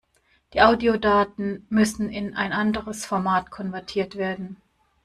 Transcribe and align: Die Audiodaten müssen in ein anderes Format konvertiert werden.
Die 0.53 0.61
Audiodaten 0.61 1.67
müssen 1.69 2.09
in 2.09 2.35
ein 2.35 2.53
anderes 2.53 3.05
Format 3.05 3.51
konvertiert 3.51 4.15
werden. 4.15 4.57